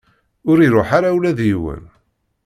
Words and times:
Ur 0.49 0.57
iruḥ 0.65 0.89
ara 0.97 1.15
ula 1.15 1.37
d 1.37 1.39
yiwen. 1.47 1.83